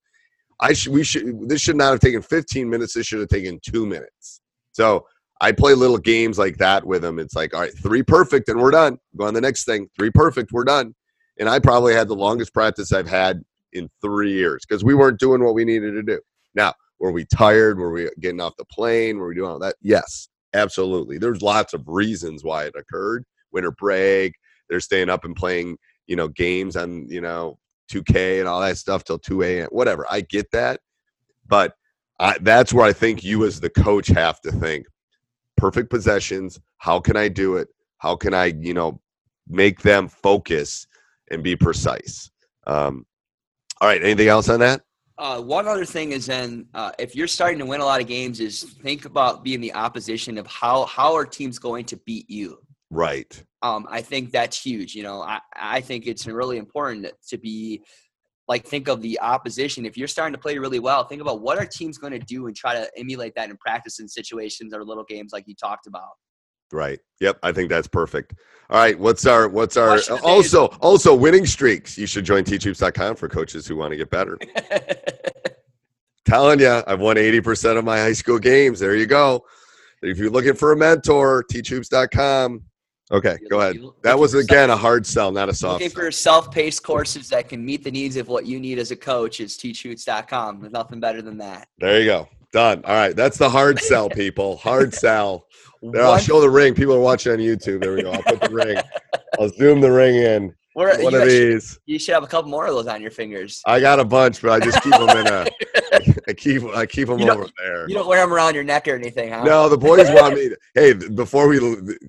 I 0.60 0.72
should 0.72 0.92
we 0.92 1.04
should 1.04 1.48
this 1.48 1.60
should 1.60 1.76
not 1.76 1.90
have 1.90 2.00
taken 2.00 2.22
15 2.22 2.70
minutes. 2.70 2.94
This 2.94 3.06
should 3.06 3.20
have 3.20 3.28
taken 3.28 3.60
two 3.62 3.84
minutes." 3.84 4.40
So 4.72 5.06
I 5.40 5.52
play 5.52 5.74
little 5.74 5.98
games 5.98 6.38
like 6.38 6.56
that 6.58 6.86
with 6.86 7.02
them. 7.02 7.18
It's 7.18 7.34
like, 7.34 7.54
all 7.54 7.60
right, 7.60 7.76
three 7.76 8.02
perfect, 8.02 8.48
and 8.48 8.60
we're 8.60 8.70
done. 8.70 8.98
Go 9.16 9.26
on 9.26 9.34
the 9.34 9.40
next 9.40 9.64
thing. 9.64 9.90
Three 9.98 10.10
perfect, 10.10 10.52
we're 10.52 10.64
done 10.64 10.94
and 11.38 11.48
I 11.48 11.58
probably 11.58 11.94
had 11.94 12.08
the 12.08 12.14
longest 12.14 12.52
practice 12.52 12.92
I've 12.92 13.08
had 13.08 13.42
in 13.72 13.88
three 14.00 14.32
years 14.32 14.64
because 14.66 14.84
we 14.84 14.94
weren't 14.94 15.20
doing 15.20 15.42
what 15.42 15.54
we 15.54 15.64
needed 15.64 15.92
to 15.92 16.02
do. 16.02 16.20
Now, 16.54 16.74
were 16.98 17.12
we 17.12 17.24
tired? 17.24 17.78
Were 17.78 17.92
we 17.92 18.10
getting 18.20 18.40
off 18.40 18.56
the 18.56 18.64
plane? 18.64 19.18
Were 19.18 19.28
we 19.28 19.36
doing 19.36 19.50
all 19.50 19.58
that? 19.60 19.76
Yes, 19.80 20.28
absolutely. 20.54 21.18
There's 21.18 21.42
lots 21.42 21.74
of 21.74 21.82
reasons 21.86 22.42
why 22.42 22.64
it 22.64 22.74
occurred. 22.76 23.24
Winter 23.52 23.72
break, 23.72 24.34
they're 24.68 24.80
staying 24.80 25.10
up 25.10 25.24
and 25.24 25.36
playing, 25.36 25.78
you 26.06 26.16
know, 26.16 26.28
games 26.28 26.76
on, 26.76 27.08
you 27.08 27.20
know, 27.20 27.58
2K 27.90 28.40
and 28.40 28.48
all 28.48 28.60
that 28.60 28.78
stuff 28.78 29.04
till 29.04 29.18
2 29.18 29.42
a.m. 29.42 29.68
Whatever. 29.70 30.06
I 30.10 30.20
get 30.20 30.50
that. 30.52 30.80
But 31.46 31.74
I, 32.20 32.36
that's 32.40 32.72
where 32.72 32.84
I 32.84 32.92
think 32.92 33.24
you 33.24 33.44
as 33.46 33.60
the 33.60 33.70
coach 33.70 34.08
have 34.08 34.40
to 34.42 34.52
think, 34.52 34.86
perfect 35.56 35.90
possessions. 35.90 36.60
How 36.78 37.00
can 37.00 37.16
I 37.16 37.28
do 37.28 37.56
it? 37.56 37.68
How 37.98 38.16
can 38.16 38.34
I, 38.34 38.46
you 38.60 38.74
know, 38.74 39.00
make 39.48 39.80
them 39.80 40.08
focus 40.08 40.86
and 41.30 41.42
be 41.42 41.56
precise? 41.56 42.30
Um, 42.66 43.06
all 43.80 43.88
right. 43.88 44.02
Anything 44.02 44.28
else 44.28 44.48
on 44.48 44.60
that? 44.60 44.82
Uh, 45.18 45.40
one 45.40 45.66
other 45.66 45.84
thing 45.84 46.12
is 46.12 46.26
then 46.26 46.66
uh, 46.74 46.92
if 46.98 47.16
you're 47.16 47.26
starting 47.26 47.58
to 47.58 47.66
win 47.66 47.80
a 47.80 47.84
lot 47.84 48.00
of 48.00 48.06
games, 48.06 48.38
is 48.38 48.62
think 48.62 49.04
about 49.04 49.42
being 49.42 49.60
the 49.60 49.74
opposition 49.74 50.38
of 50.38 50.46
how 50.46 50.84
how 50.84 51.14
are 51.14 51.26
teams 51.26 51.58
going 51.58 51.84
to 51.84 51.96
beat 51.98 52.30
you. 52.30 52.58
Right. 52.90 53.42
Um, 53.62 53.86
I 53.90 54.02
think 54.02 54.30
that's 54.30 54.60
huge. 54.60 54.94
You 54.94 55.02
know, 55.02 55.22
I 55.22 55.40
I 55.54 55.80
think 55.80 56.06
it's 56.06 56.26
really 56.26 56.58
important 56.58 57.06
to 57.28 57.38
be 57.38 57.82
like 58.46 58.66
think 58.66 58.88
of 58.88 59.02
the 59.02 59.20
opposition. 59.20 59.84
If 59.84 59.96
you're 59.98 60.08
starting 60.08 60.32
to 60.32 60.40
play 60.40 60.56
really 60.58 60.78
well, 60.78 61.04
think 61.04 61.20
about 61.20 61.42
what 61.42 61.58
our 61.58 61.66
teams 61.66 61.98
going 61.98 62.14
to 62.14 62.18
do 62.18 62.46
and 62.46 62.56
try 62.56 62.74
to 62.74 62.90
emulate 62.96 63.34
that 63.36 63.50
in 63.50 63.56
practice 63.58 64.00
in 64.00 64.08
situations 64.08 64.72
or 64.72 64.84
little 64.84 65.04
games 65.04 65.32
like 65.32 65.44
you 65.46 65.54
talked 65.54 65.86
about. 65.86 66.08
Right. 66.72 66.98
Yep. 67.20 67.38
I 67.42 67.52
think 67.52 67.68
that's 67.68 67.88
perfect. 67.88 68.34
All 68.70 68.78
right. 68.78 68.98
What's 68.98 69.26
our 69.26 69.48
what's 69.48 69.76
our 69.76 69.88
Question 69.88 70.14
of 70.14 70.20
the 70.20 70.26
day 70.26 70.32
also 70.32 70.66
also 70.80 71.14
winning 71.14 71.46
streaks? 71.46 71.98
You 71.98 72.06
should 72.06 72.24
join 72.24 72.44
teachhoops.com 72.44 73.16
for 73.16 73.28
coaches 73.28 73.66
who 73.66 73.76
want 73.76 73.92
to 73.92 73.96
get 73.96 74.10
better. 74.10 74.38
Telling 76.26 76.60
you, 76.60 76.82
I've 76.86 77.00
won 77.00 77.16
80% 77.16 77.78
of 77.78 77.86
my 77.86 77.98
high 77.98 78.12
school 78.12 78.38
games. 78.38 78.80
There 78.80 78.94
you 78.94 79.06
go. 79.06 79.46
If 80.02 80.18
you're 80.18 80.30
looking 80.30 80.54
for 80.54 80.72
a 80.72 80.76
mentor, 80.76 81.42
teachhoops.com. 81.50 82.64
Okay, 83.10 83.38
go 83.48 83.60
ahead. 83.60 83.76
That 84.02 84.18
was 84.18 84.34
again 84.34 84.68
a 84.70 84.76
hard 84.76 85.06
sell, 85.06 85.32
not 85.32 85.48
a 85.48 85.54
soft 85.54 85.74
Looking 85.80 85.88
sell. 85.90 86.02
for 86.04 86.10
self-paced 86.10 86.82
courses 86.82 87.28
that 87.30 87.48
can 87.48 87.64
meet 87.64 87.82
the 87.82 87.90
needs 87.90 88.16
of 88.16 88.28
what 88.28 88.44
you 88.46 88.60
need 88.60 88.78
as 88.78 88.90
a 88.90 88.96
coach 88.96 89.40
is 89.40 89.56
teachhoops.com. 89.56 90.60
There's 90.60 90.72
nothing 90.72 91.00
better 91.00 91.22
than 91.22 91.38
that. 91.38 91.68
There 91.78 92.00
you 92.00 92.06
go. 92.06 92.28
Done. 92.52 92.82
All 92.84 92.94
right. 92.94 93.16
That's 93.16 93.38
the 93.38 93.48
hard 93.48 93.78
sell, 93.80 94.08
people. 94.10 94.56
Hard 94.58 94.92
sell. 94.94 95.46
There, 95.82 96.04
I'll 96.04 96.18
show 96.18 96.40
the 96.40 96.50
ring. 96.50 96.74
People 96.74 96.94
are 96.94 97.00
watching 97.00 97.32
on 97.32 97.38
YouTube. 97.38 97.80
There 97.82 97.94
we 97.94 98.02
go. 98.02 98.12
I'll 98.12 98.22
put 98.22 98.40
the 98.40 98.50
ring. 98.50 98.78
I'll 99.40 99.48
zoom 99.50 99.80
the 99.80 99.90
ring 99.92 100.16
in. 100.16 100.54
we're- 100.74 101.02
One 101.02 101.14
of 101.14 101.22
actually- 101.22 101.50
these. 101.54 101.78
you 101.86 101.98
should 101.98 102.14
have 102.14 102.24
a 102.24 102.26
couple 102.26 102.50
more 102.50 102.66
of 102.66 102.74
those 102.74 102.88
on 102.88 103.00
your 103.00 103.10
fingers. 103.12 103.62
I 103.64 103.80
got 103.80 104.00
a 104.00 104.04
bunch, 104.04 104.42
but 104.42 104.50
I 104.50 104.60
just 104.64 104.82
keep 104.82 104.92
them 104.92 105.08
in 105.08 105.26
a. 105.28 105.46
I 106.28 106.34
keep 106.34 106.62
I 106.62 106.84
keep 106.84 107.08
them 107.08 107.22
over 107.22 107.48
there. 107.58 107.88
You 107.88 107.94
don't 107.94 108.06
wear 108.06 108.20
them 108.20 108.32
around 108.32 108.54
your 108.54 108.62
neck 108.62 108.86
or 108.86 108.94
anything, 108.94 109.32
huh? 109.32 109.44
No, 109.44 109.68
the 109.70 109.78
boys 109.78 110.10
want 110.10 110.34
me. 110.34 110.50
To, 110.50 110.58
hey, 110.74 110.92
before 110.92 111.48
we. 111.48 111.58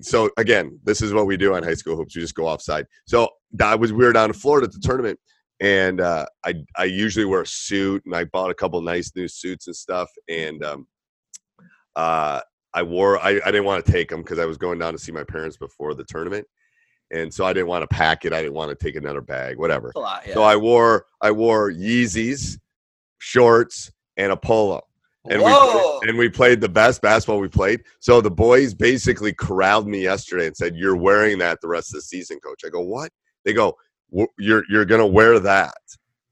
So 0.02 0.30
again, 0.36 0.78
this 0.84 1.00
is 1.00 1.14
what 1.14 1.26
we 1.26 1.38
do 1.38 1.54
on 1.54 1.62
high 1.62 1.74
school 1.74 1.96
hoops. 1.96 2.14
We 2.14 2.20
just 2.20 2.34
go 2.34 2.46
offside. 2.46 2.86
So 3.06 3.30
I 3.62 3.74
was 3.74 3.94
we 3.94 4.04
were 4.04 4.12
down 4.12 4.28
in 4.28 4.34
Florida 4.34 4.66
at 4.66 4.72
the 4.72 4.80
tournament, 4.80 5.18
and 5.60 6.02
uh, 6.02 6.26
I 6.44 6.54
I 6.76 6.84
usually 6.84 7.24
wear 7.24 7.42
a 7.42 7.46
suit, 7.46 8.04
and 8.04 8.14
I 8.14 8.24
bought 8.24 8.50
a 8.50 8.54
couple 8.54 8.78
nice 8.82 9.10
new 9.16 9.26
suits 9.26 9.68
and 9.68 9.76
stuff, 9.76 10.10
and 10.28 10.62
um, 10.62 10.86
uh, 11.96 12.42
I 12.74 12.82
wore. 12.82 13.18
I, 13.18 13.40
I 13.44 13.50
didn't 13.50 13.64
want 13.64 13.84
to 13.84 13.90
take 13.90 14.10
them 14.10 14.20
because 14.20 14.38
I 14.38 14.44
was 14.44 14.58
going 14.58 14.78
down 14.78 14.92
to 14.92 14.98
see 14.98 15.12
my 15.12 15.24
parents 15.24 15.56
before 15.56 15.94
the 15.94 16.04
tournament, 16.04 16.46
and 17.10 17.32
so 17.32 17.46
I 17.46 17.54
didn't 17.54 17.68
want 17.68 17.88
to 17.88 17.96
pack 17.96 18.26
it. 18.26 18.34
I 18.34 18.42
didn't 18.42 18.54
want 18.54 18.68
to 18.68 18.84
take 18.84 18.96
another 18.96 19.22
bag, 19.22 19.56
whatever. 19.56 19.92
Lot, 19.96 20.24
yeah. 20.26 20.34
So 20.34 20.42
I 20.42 20.56
wore 20.56 21.06
I 21.22 21.30
wore 21.30 21.70
Yeezys, 21.72 22.58
shorts, 23.18 23.90
and 24.20 24.32
a 24.32 24.36
polo 24.36 24.82
and 25.28 25.42
Whoa! 25.42 25.98
we 26.02 26.08
and 26.08 26.16
we 26.16 26.28
played 26.28 26.60
the 26.60 26.68
best 26.68 27.02
basketball 27.02 27.40
we 27.40 27.48
played. 27.48 27.82
So 27.98 28.20
the 28.20 28.30
boys 28.30 28.72
basically 28.72 29.34
corralled 29.34 29.86
me 29.86 30.02
yesterday 30.02 30.46
and 30.46 30.56
said, 30.56 30.76
"You're 30.76 30.96
wearing 30.96 31.38
that 31.38 31.60
the 31.60 31.68
rest 31.68 31.90
of 31.90 31.98
the 31.98 32.02
season, 32.02 32.38
coach." 32.40 32.62
I 32.64 32.70
go, 32.70 32.80
"What?" 32.80 33.10
They 33.44 33.52
go, 33.52 33.76
"You're 34.38 34.64
you're 34.70 34.86
gonna 34.86 35.06
wear 35.06 35.38
that." 35.40 35.76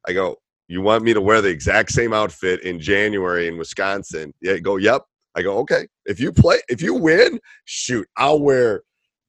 I 0.06 0.14
go, 0.14 0.36
"You 0.68 0.80
want 0.80 1.04
me 1.04 1.12
to 1.12 1.20
wear 1.20 1.42
the 1.42 1.50
exact 1.50 1.92
same 1.92 2.14
outfit 2.14 2.62
in 2.62 2.80
January 2.80 3.48
in 3.48 3.58
Wisconsin?" 3.58 4.32
Yeah, 4.40 4.56
go, 4.58 4.76
"Yep." 4.76 5.02
I 5.34 5.42
go, 5.42 5.58
"Okay. 5.58 5.86
If 6.06 6.18
you 6.18 6.32
play, 6.32 6.60
if 6.68 6.80
you 6.80 6.94
win, 6.94 7.40
shoot, 7.66 8.08
I'll 8.16 8.40
wear, 8.40 8.82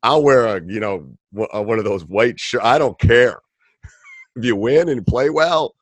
I'll 0.04 0.24
wear 0.24 0.46
a 0.46 0.62
you 0.66 0.80
know 0.80 1.12
one 1.32 1.80
of 1.80 1.84
those 1.84 2.06
white 2.06 2.40
shirts. 2.40 2.64
I 2.64 2.78
don't 2.78 2.98
care. 2.98 3.40
if 4.38 4.46
you 4.46 4.56
win 4.56 4.88
and 4.88 5.06
play 5.06 5.30
well, 5.30 5.76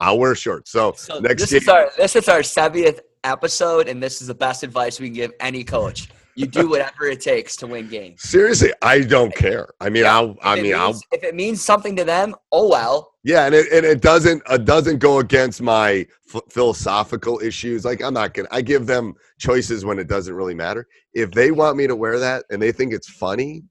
I'll 0.00 0.18
wear 0.18 0.34
shorts." 0.34 0.70
So, 0.70 0.92
So 0.96 1.18
next 1.18 1.42
this 1.42 1.50
game, 1.50 1.62
is 1.62 1.68
our 1.68 1.90
this 1.96 2.16
is 2.16 2.28
our 2.28 2.40
70th 2.40 3.00
episode, 3.24 3.88
and 3.88 4.02
this 4.02 4.20
is 4.20 4.28
the 4.28 4.34
best 4.34 4.62
advice 4.62 5.00
we 5.00 5.08
can 5.08 5.14
give 5.14 5.32
any 5.40 5.64
coach. 5.64 6.08
You 6.36 6.46
do 6.46 6.68
whatever 6.68 7.06
it 7.06 7.22
takes 7.22 7.56
to 7.56 7.66
win 7.66 7.88
games. 7.88 8.22
Seriously, 8.22 8.70
I 8.82 9.00
don't 9.00 9.34
care. 9.34 9.68
I 9.80 9.88
mean, 9.88 10.02
Yeah, 10.02 10.16
I'll. 10.16 10.36
I 10.42 10.60
mean, 10.60 10.74
I'll. 10.74 10.90
if 11.10 11.24
it 11.24 11.34
means 11.34 11.62
something 11.62 11.96
to 11.96 12.04
them, 12.04 12.34
oh 12.52 12.68
well. 12.68 13.14
Yeah, 13.24 13.46
and 13.46 13.54
it 13.54 13.72
and 13.72 13.86
it 13.86 14.02
doesn't 14.02 14.42
it 14.50 14.66
doesn't 14.66 14.98
go 14.98 15.18
against 15.20 15.62
my 15.62 16.06
ph 16.30 16.42
philosophical 16.50 17.40
issues. 17.40 17.86
Like 17.86 18.02
I'm 18.02 18.12
not 18.12 18.34
gonna. 18.34 18.48
I 18.50 18.60
give 18.60 18.86
them 18.86 19.14
choices 19.38 19.86
when 19.86 19.98
it 19.98 20.08
doesn't 20.08 20.34
really 20.34 20.54
matter. 20.54 20.86
If 21.14 21.30
they 21.30 21.52
want 21.52 21.78
me 21.78 21.86
to 21.86 21.96
wear 21.96 22.18
that 22.18 22.44
and 22.50 22.60
they 22.60 22.70
think 22.70 22.92
it's 22.92 23.08
funny, 23.08 23.62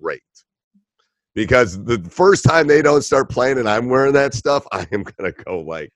great. 0.00 0.22
Because 1.36 1.84
the 1.84 1.98
first 2.10 2.44
time 2.44 2.66
they 2.66 2.80
don't 2.80 3.02
start 3.02 3.28
playing 3.28 3.58
and 3.58 3.68
I'm 3.68 3.90
wearing 3.90 4.14
that 4.14 4.32
stuff, 4.32 4.66
I 4.72 4.86
am 4.90 5.02
gonna 5.04 5.32
go 5.32 5.60
like, 5.60 5.92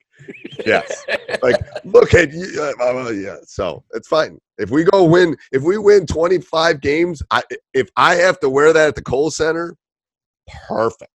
yes, 0.65 1.03
like 1.41 1.57
look 1.83 2.13
at 2.13 2.31
you. 2.31 2.47
uh, 2.79 2.83
uh, 2.83 3.09
yeah, 3.09 3.37
so 3.43 3.83
it's 3.93 4.07
fine. 4.07 4.37
If 4.59 4.69
we 4.69 4.83
go 4.83 5.03
win, 5.03 5.35
if 5.51 5.63
we 5.63 5.79
win 5.79 6.05
25 6.05 6.79
games, 6.79 7.23
I 7.31 7.41
if 7.73 7.89
I 7.97 8.15
have 8.15 8.39
to 8.41 8.49
wear 8.51 8.71
that 8.71 8.89
at 8.89 8.95
the 8.95 9.01
Kohl 9.01 9.31
Center, 9.31 9.75
perfect. 10.67 11.11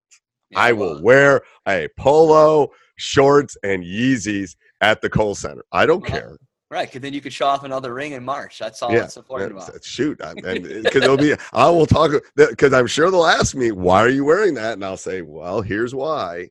I 0.56 0.72
will 0.74 1.04
wear 1.04 1.42
a 1.68 1.88
polo, 2.00 2.72
shorts, 2.98 3.56
and 3.64 3.84
Yeezys 3.84 4.56
at 4.82 5.02
the 5.02 5.10
Kohl 5.10 5.36
Center. 5.36 5.64
I 5.72 5.86
don't 5.86 6.02
Well, 6.02 6.12
care. 6.12 6.38
Right, 6.72 6.88
because 6.88 7.02
then 7.02 7.14
you 7.14 7.22
could 7.22 7.32
show 7.32 7.46
off 7.46 7.64
another 7.64 7.94
ring 7.94 8.14
in 8.14 8.26
March. 8.26 8.58
That's 8.58 8.82
all 8.82 8.92
Yeah, 8.92 9.04
it's 9.04 9.18
important 9.18 9.54
that's- 9.54 9.70
about. 9.70 9.84
shoot, 9.86 10.18
because 10.18 11.04
it'll 11.04 11.16
be. 11.18 11.36
I 11.54 11.70
will 11.70 11.86
talk 11.86 12.12
because 12.36 12.74
I'm 12.74 12.88
sure 12.88 13.12
they'll 13.12 13.26
ask 13.26 13.54
me 13.56 13.72
why 13.72 14.00
are 14.02 14.10
you 14.10 14.26
wearing 14.26 14.56
that, 14.56 14.74
and 14.74 14.84
I'll 14.84 14.98
say, 14.98 15.22
well, 15.22 15.62
here's 15.62 15.94
why. 15.94 16.50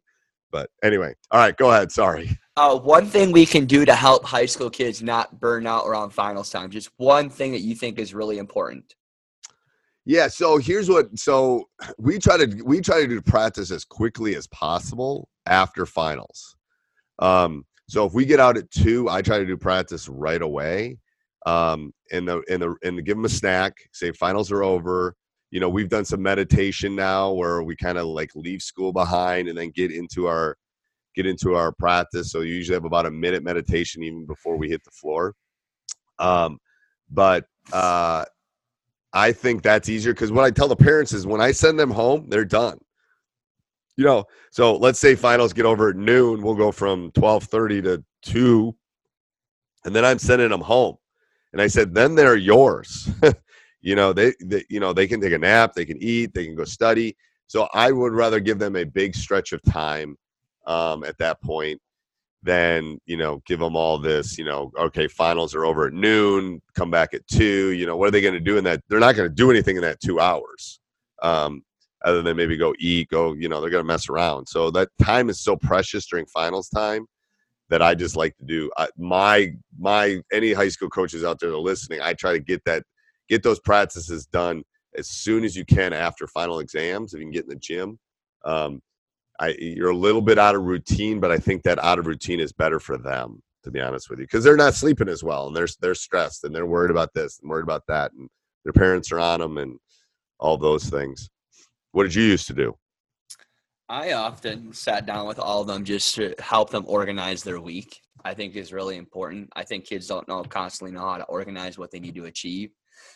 But 0.53 0.71
anyway, 0.85 1.15
all 1.33 1.41
right, 1.41 1.57
go 1.57 1.73
ahead. 1.73 1.91
Sorry. 1.91 2.39
Uh, 2.57 2.79
one 2.79 3.07
thing 3.07 3.33
we 3.33 3.45
can 3.45 3.65
do 3.65 3.85
to 3.85 3.95
help 3.97 4.25
high 4.25 4.47
school 4.47 4.71
kids 4.71 5.03
not 5.03 5.41
burn 5.41 5.67
out 5.67 5.85
around 5.85 6.11
finals 6.11 6.49
time. 6.49 6.71
Just 6.71 6.91
one 6.97 7.29
thing 7.29 7.51
that 7.51 7.63
you 7.63 7.75
think 7.75 7.99
is 7.99 8.15
really 8.15 8.39
important. 8.39 8.95
Yeah. 10.05 10.29
So 10.29 10.59
here's 10.59 10.89
what. 10.89 11.19
So 11.19 11.69
we 11.99 12.21
try 12.21 12.37
to 12.37 12.63
we 12.63 12.81
try 12.81 13.01
to 13.01 13.09
do 13.09 13.21
practice 13.21 13.73
as 13.73 13.85
quickly 13.85 14.37
as 14.37 14.47
possible 14.47 15.29
after 15.47 15.87
finals. 15.87 16.55
Um, 17.19 17.65
so 17.87 18.07
if 18.07 18.13
we 18.13 18.25
get 18.25 18.41
out 18.41 18.57
at 18.57 18.71
two, 18.71 19.09
I 19.09 19.23
try 19.23 19.39
to 19.39 19.47
do 19.47 19.57
practice 19.57 20.09
right 20.09 20.41
away. 20.41 20.99
Um, 21.47 21.93
and 22.11 22.27
the 22.27 22.43
and 22.51 22.63
the 22.63 22.75
and 22.83 23.05
give 23.05 23.17
them 23.17 23.27
a 23.27 23.29
snack. 23.31 23.75
Say 23.93 24.13
finals 24.13 24.51
are 24.51 24.63
over. 24.63 25.15
You 25.51 25.61
know, 25.61 25.69
we've 25.69 25.91
done 25.91 26.05
some 26.05 26.23
meditation 26.23 26.97
now 26.97 27.33
where 27.33 27.63
we 27.63 27.77
kind 27.77 27.99
of 27.99 28.07
like 28.07 28.31
leave 28.35 28.63
school 28.63 28.93
behind 28.93 29.49
and 29.49 29.57
then 29.57 29.71
get 29.71 29.93
into 29.93 30.27
our 30.27 30.57
get 31.15 31.27
into 31.27 31.55
our 31.55 31.73
practice. 31.73 32.33
So 32.33 32.41
you 32.41 32.55
usually 32.55 32.75
have 32.75 32.87
about 32.87 33.07
a 33.07 33.11
minute 33.11 33.45
meditation 33.45 34.03
even 34.03 34.27
before 34.27 34.57
we 34.57 34.69
hit 34.69 34.83
the 34.85 34.91
floor. 34.91 35.35
Um, 36.19 36.59
but 37.11 37.45
uh, 37.73 38.25
I 39.13 39.33
think 39.33 39.63
that's 39.63 39.89
easier 39.89 40.13
because 40.13 40.33
what 40.33 40.45
I 40.45 40.51
tell 40.51 40.69
the 40.69 40.77
parents 40.77 41.13
is 41.13 41.27
when 41.27 41.41
I 41.41 41.53
send 41.53 41.79
them 41.79 41.91
home, 41.91 42.27
they're 42.29 42.45
done. 42.45 42.79
You 43.97 44.05
know, 44.05 44.25
so 44.51 44.77
let's 44.77 44.99
say 44.99 45.15
finals 45.15 45.53
get 45.53 45.67
over 45.67 45.91
at 45.91 45.97
noon, 45.97 46.43
we'll 46.43 46.55
go 46.55 46.73
from 46.73 47.11
twelve 47.13 47.45
thirty 47.45 47.81
to 47.83 48.03
two, 48.23 48.75
and 49.85 49.95
then 49.95 50.05
I'm 50.05 50.19
sending 50.19 50.51
them 50.51 50.61
home. 50.61 50.97
And 51.53 51.63
I 51.63 51.69
said, 51.69 51.95
then 51.95 52.17
they're 52.17 52.35
yours. 52.35 53.09
you 53.81 53.95
know, 53.95 54.13
they, 54.13 54.33
they, 54.43 54.65
you 54.69 54.81
know, 54.81 54.93
they 54.93 55.07
can 55.07 55.21
take 55.21 55.33
a 55.33 55.39
nap, 55.39 55.73
they 55.73 55.85
can 55.85 56.03
eat, 56.03 56.35
they 56.35 56.45
can 56.45 56.57
go 56.57 56.65
study. 56.65 57.17
So 57.47 57.69
I 57.73 57.93
would 57.93 58.13
rather 58.13 58.41
give 58.41 58.59
them 58.59 58.75
a 58.75 58.83
big 58.83 59.15
stretch 59.15 59.53
of 59.53 59.63
time 59.63 60.19
um, 60.67 61.05
at 61.05 61.17
that 61.19 61.41
point 61.43 61.81
than 62.43 63.01
you 63.07 63.17
know 63.17 63.43
give 63.47 63.59
them 63.59 63.75
all 63.75 63.99
this 63.99 64.37
you 64.37 64.45
know 64.45 64.71
okay 64.79 65.09
finals 65.09 65.55
are 65.55 65.65
over 65.65 65.87
at 65.87 65.95
noon 65.95 66.61
come 66.75 66.91
back 66.91 67.15
at 67.15 67.27
two 67.27 67.71
you 67.71 67.87
know 67.87 67.97
what 67.97 68.07
are 68.07 68.11
they 68.11 68.21
going 68.21 68.35
to 68.35 68.41
do 68.41 68.59
in 68.59 68.65
that 68.65 68.83
they're 68.89 69.01
not 69.01 69.17
going 69.17 69.27
to 69.27 69.35
do 69.35 69.51
anything 69.51 69.77
in 69.77 69.83
that 69.83 69.99
two 69.99 70.21
hours 70.21 70.79
um, 71.23 71.65
other 72.05 72.23
than 72.23 72.37
maybe 72.37 72.57
go 72.57 72.75
eat 72.79 73.09
go 73.09 73.33
you 73.35 73.49
know 73.49 73.61
they're 73.61 73.71
going 73.71 73.83
to 73.83 73.87
mess 73.87 74.09
around 74.09 74.47
so 74.47 74.71
that 74.71 74.89
time 75.03 75.29
is 75.29 75.41
so 75.41 75.57
precious 75.57 76.07
during 76.07 76.27
finals 76.27 76.69
time 76.69 77.07
that 77.69 77.83
i 77.83 77.95
just 77.95 78.17
like 78.17 78.37
to 78.37 78.45
do 78.45 78.71
I, 78.77 78.89
my 78.97 79.53
my 79.79 80.21
any 80.33 80.53
high 80.53 80.69
school 80.69 80.91
coaches 80.91 81.25
out 81.25 81.41
there 81.41 81.51
that 81.51 81.57
are 81.57 81.61
listening 81.61 82.01
i 82.03 82.13
try 82.13 82.33
to 82.33 82.41
get 82.41 82.65
that 82.65 82.85
get 83.29 83.43
those 83.43 83.61
practices 83.61 84.27
done 84.27 84.63
as 84.97 85.09
soon 85.09 85.45
as 85.45 85.57
you 85.57 85.65
can 85.65 85.93
after 85.93 86.27
final 86.27 86.61
exams 86.61 87.15
if 87.15 87.21
you 87.21 87.25
can 87.25 87.33
get 87.33 87.45
in 87.45 87.51
the 87.51 87.57
gym 87.57 87.99
um, 88.45 88.83
I 89.41 89.57
you're 89.59 89.91
a 89.91 89.97
little 89.97 90.23
bit 90.23 90.39
out 90.39 90.55
of 90.55 90.63
routine, 90.63 91.21
but 91.21 91.31
I 91.31 91.39
think 91.39 91.63
that 91.65 91.83
out 91.83 91.99
of 91.99 92.07
routine 92.07 92.41
is 92.41 92.53
better 92.53 92.79
for 92.79 92.97
them, 92.97 93.43
to 93.65 93.71
be 93.71 93.81
honest 93.81 94.09
with 94.09 94.21
you, 94.21 94.25
because 94.25 94.45
they're 94.45 94.57
not 94.57 94.75
sleeping 94.75 95.09
as 95.09 95.25
well, 95.25 95.49
and 95.49 95.57
they're 95.57 95.69
they're 95.81 95.95
stressed, 95.95 96.45
and 96.45 96.55
they're 96.55 96.67
worried 96.67 96.91
about 96.91 97.13
this 97.15 97.39
and 97.41 97.51
worried 97.51 97.65
about 97.65 97.83
that, 97.89 98.13
and 98.13 98.29
their 98.65 98.73
parents 98.73 99.11
are 99.11 99.19
on 99.19 99.41
them, 99.41 99.59
and 99.59 99.79
all 100.39 100.57
those 100.57 100.89
things. 100.89 101.31
What 101.95 102.03
did 102.03 102.15
you 102.17 102.25
used 102.25 102.49
to 102.49 102.55
do? 102.55 102.77
I 103.89 104.15
often 104.15 104.73
sat 104.73 105.07
down 105.07 105.29
with 105.29 105.39
all 105.39 105.61
of 105.61 105.69
them 105.69 105.85
just 105.85 106.17
to 106.17 106.35
help 106.41 106.71
them 106.71 106.85
organize 106.89 107.45
their 107.45 107.61
week. 107.61 108.01
I 108.25 108.35
think 108.35 108.57
is 108.57 108.73
really 108.73 108.97
important. 108.97 109.49
I 109.55 109.63
think 109.63 109.85
kids 109.85 110.09
don't 110.09 110.27
know 110.27 110.43
constantly 110.43 110.93
know 110.93 111.07
how 111.07 111.19
to 111.19 111.25
organize 111.25 111.79
what 111.79 111.93
they 111.93 112.01
need 112.01 112.17
to 112.17 112.25
achieve. 112.25 112.71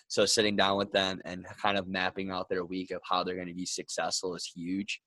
So 0.07 0.25
sitting 0.27 0.55
down 0.55 0.79
with 0.79 0.93
them 0.93 1.21
and 1.25 1.45
kind 1.61 1.77
of 1.77 1.89
mapping 1.89 2.31
out 2.31 2.49
their 2.49 2.65
week 2.65 2.93
of 2.93 3.01
how 3.03 3.25
they're 3.25 3.35
going 3.35 3.49
to 3.49 3.55
be 3.55 3.67
successful 3.67 4.37
is 4.37 4.45
huge. 4.55 5.01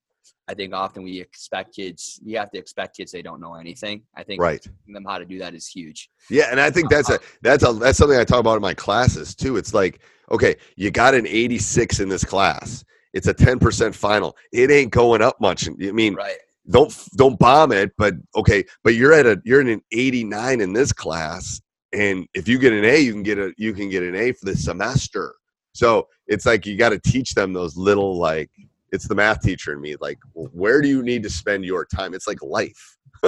I 0.50 0.54
think 0.54 0.74
often 0.74 1.04
we 1.04 1.22
expect 1.22 1.74
kids, 1.74 2.20
you 2.26 2.38
have 2.40 2.52
to 2.52 2.58
expect 2.58 2.98
kids 2.98 3.14
they 3.14 3.22
don't 3.22 3.40
know 3.40 3.54
anything. 3.54 4.04
I 4.18 4.24
think 4.24 4.42
Right. 4.42 4.68
them 4.86 5.06
how 5.08 5.18
to 5.18 5.26
do 5.26 5.40
that 5.40 5.54
is 5.54 5.68
huge. 5.68 6.10
Yeah, 6.30 6.48
and 6.52 6.60
I 6.60 6.72
think 6.72 6.90
that's 6.90 7.10
a 7.10 7.20
that's 7.42 7.64
a 7.64 7.72
that's 7.72 7.98
something 7.98 8.20
I 8.20 8.26
talk 8.26 8.42
about 8.42 8.58
in 8.58 8.62
my 8.62 8.74
classes 8.74 9.34
too. 9.34 9.56
It's 9.56 9.74
like, 9.74 10.02
okay, 10.30 10.58
you 10.76 10.92
got 10.92 11.14
an 11.14 11.26
86 11.26 12.02
in 12.02 12.10
this 12.10 12.26
class. 12.26 12.84
It's 13.14 13.28
a 13.28 13.34
10% 13.34 13.94
final. 13.94 14.36
It 14.52 14.72
ain't 14.72 14.92
going 14.92 15.22
up 15.22 15.40
much. 15.42 15.68
I 15.68 15.72
mean, 15.92 16.16
Right. 16.16 16.38
don't 16.70 16.94
don't 17.16 17.38
bomb 17.40 17.72
it, 17.72 17.92
but 17.98 18.16
okay, 18.36 18.64
but 18.84 18.94
you're 18.96 19.14
at 19.14 19.26
a 19.26 19.42
you're 19.44 19.62
in 19.62 19.68
an 19.68 19.82
89 19.92 20.62
in 20.62 20.74
this 20.74 20.94
class, 20.94 21.60
and 21.92 22.28
if 22.34 22.48
you 22.48 22.58
get 22.60 22.72
an 22.74 22.86
A, 22.86 22.98
you 23.00 23.12
can 23.12 23.24
get 23.24 23.38
a 23.38 23.54
you 23.58 23.74
can 23.74 23.90
get 23.90 24.04
an 24.04 24.16
A 24.16 24.32
for 24.32 24.46
the 24.46 24.56
semester. 24.56 25.36
So 25.74 26.08
it's 26.28 26.46
like 26.46 26.66
you 26.66 26.78
got 26.78 26.90
to 26.90 27.00
teach 27.00 27.34
them 27.34 27.54
those 27.54 27.76
little 27.78 28.18
like 28.18 28.50
it's 28.92 29.08
the 29.08 29.16
math 29.16 29.42
teacher 29.42 29.74
in 29.74 29.82
me. 29.82 29.96
Like, 30.00 30.20
where 30.34 30.82
do 30.82 30.88
you 30.90 31.02
need 31.02 31.24
to 31.24 31.30
spend 31.30 31.64
your 31.66 31.86
time? 31.86 32.14
It's 32.14 32.28
like 32.28 32.42
life. 32.44 32.98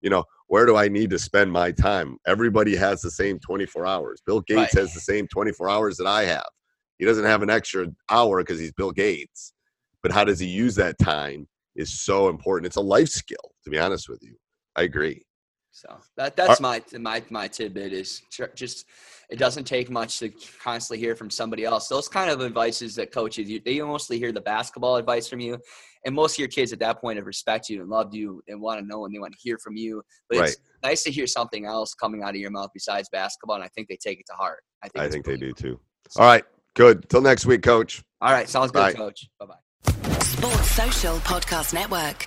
you 0.00 0.08
know, 0.10 0.24
where 0.46 0.66
do 0.66 0.76
I 0.76 0.88
need 0.88 1.10
to 1.10 1.18
spend 1.18 1.50
my 1.52 1.72
time? 1.72 2.16
Everybody 2.26 2.76
has 2.76 3.00
the 3.00 3.10
same 3.10 3.38
24 3.40 3.86
hours. 3.86 4.22
Bill 4.24 4.40
Gates 4.40 4.74
Right. 4.74 4.82
has 4.82 4.94
the 4.94 5.00
same 5.00 5.26
24 5.26 5.68
hours 5.68 5.96
that 5.96 6.06
I 6.06 6.24
have. 6.24 6.46
He 7.00 7.06
doesn't 7.06 7.24
have 7.24 7.42
an 7.42 7.48
extra 7.48 7.86
hour 8.10 8.42
because 8.42 8.60
he's 8.60 8.72
Bill 8.72 8.92
Gates. 8.92 9.54
But 10.02 10.12
how 10.12 10.22
does 10.22 10.38
he 10.38 10.46
use 10.46 10.74
that 10.74 10.98
time 10.98 11.48
is 11.74 12.00
so 12.00 12.28
important. 12.28 12.66
It's 12.66 12.76
a 12.76 12.82
life 12.82 13.08
skill, 13.08 13.52
to 13.64 13.70
be 13.70 13.78
honest 13.78 14.08
with 14.08 14.22
you. 14.22 14.36
I 14.76 14.82
agree. 14.82 15.24
So 15.72 15.98
that 16.16 16.36
that's 16.36 16.60
my 16.60 16.82
my 16.98 17.22
my 17.30 17.46
tidbit 17.46 17.92
is 17.92 18.22
just 18.56 18.86
it 19.30 19.38
doesn't 19.38 19.64
take 19.64 19.88
much 19.88 20.18
to 20.18 20.28
constantly 20.62 20.98
hear 20.98 21.14
from 21.14 21.30
somebody 21.30 21.64
else. 21.64 21.86
Those 21.88 22.08
kind 22.08 22.28
of 22.28 22.42
advices 22.42 22.96
that 22.96 23.12
coaches 23.12 23.48
you 23.48 23.60
they 23.64 23.80
mostly 23.80 24.18
hear 24.18 24.32
the 24.32 24.40
basketball 24.40 24.96
advice 24.96 25.28
from 25.28 25.38
you, 25.38 25.58
and 26.04 26.14
most 26.14 26.34
of 26.34 26.38
your 26.40 26.48
kids 26.48 26.72
at 26.72 26.80
that 26.80 27.00
point 27.00 27.18
have 27.18 27.26
respect 27.26 27.68
you 27.68 27.80
and 27.80 27.88
loved 27.88 28.14
you 28.14 28.42
and 28.48 28.60
want 28.60 28.80
to 28.80 28.86
know 28.86 29.06
and 29.06 29.14
they 29.14 29.20
want 29.20 29.32
to 29.32 29.38
hear 29.40 29.58
from 29.58 29.76
you. 29.76 30.02
But 30.28 30.38
it's 30.40 30.56
nice 30.82 31.04
to 31.04 31.10
hear 31.12 31.28
something 31.28 31.64
else 31.66 31.94
coming 31.94 32.24
out 32.24 32.30
of 32.30 32.36
your 32.36 32.50
mouth 32.50 32.70
besides 32.74 33.08
basketball, 33.10 33.54
and 33.56 33.64
I 33.64 33.68
think 33.68 33.88
they 33.88 33.96
take 33.96 34.18
it 34.18 34.26
to 34.26 34.34
heart. 34.34 34.64
I 34.82 34.88
think 34.88 35.04
I 35.04 35.08
think 35.08 35.24
they 35.24 35.36
do 35.36 35.52
too. 35.52 35.78
All 36.16 36.26
right. 36.26 36.44
Good. 36.80 37.10
Till 37.10 37.20
next 37.20 37.44
week, 37.44 37.62
coach. 37.62 38.02
All 38.22 38.32
right, 38.32 38.48
sounds 38.48 38.72
good, 38.72 38.96
coach. 38.96 39.28
Bye 39.38 39.44
bye. 39.44 40.20
Sports 40.20 40.70
Social 40.70 41.16
Podcast 41.18 41.74
Network. 41.74 42.26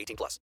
18 0.01 0.15
plus. 0.17 0.39